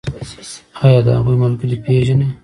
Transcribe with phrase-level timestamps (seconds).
[0.83, 2.29] ایا د هغوی ملګري پیژنئ؟